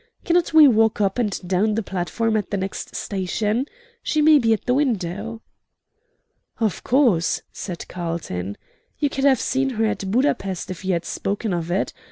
[0.25, 3.67] Cannot we walk up and down the platform at the next station?
[4.01, 5.43] She may be at the window."
[6.59, 8.57] "Of course," said Carlton.
[8.97, 11.93] "You could have seen her at Buda Pesth if you had spoken of it.